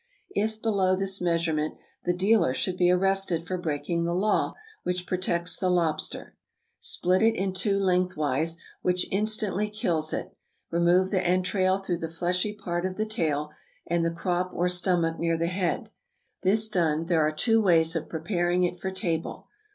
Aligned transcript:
(If 0.33 0.59
below 0.59 0.95
this 0.95 1.21
measurement, 1.21 1.75
the 2.05 2.11
dealer 2.15 2.55
should 2.55 2.75
be 2.75 2.89
arrested 2.89 3.45
for 3.45 3.59
breaking 3.59 4.03
the 4.03 4.15
law 4.15 4.55
which 4.81 5.05
protects 5.05 5.55
the 5.55 5.69
lobster.) 5.69 6.35
Split 6.79 7.21
it 7.21 7.35
in 7.35 7.53
two 7.53 7.77
lengthwise, 7.77 8.57
which 8.81 9.05
instantly 9.11 9.69
kills 9.69 10.11
it. 10.11 10.35
Remove 10.71 11.11
the 11.11 11.23
entrail 11.23 11.77
through 11.77 11.99
the 11.99 12.09
fleshy 12.09 12.51
part 12.53 12.83
of 12.83 12.97
the 12.97 13.05
tail, 13.05 13.51
and 13.85 14.03
the 14.03 14.09
crop 14.09 14.49
or 14.55 14.67
stomach 14.67 15.19
near 15.19 15.37
the 15.37 15.45
head. 15.45 15.91
This 16.41 16.67
done, 16.67 17.05
there 17.05 17.21
are 17.23 17.31
two 17.31 17.61
ways 17.61 17.95
of 17.95 18.09
preparing 18.09 18.63
it 18.63 18.79
for 18.79 18.89
table. 18.89 19.45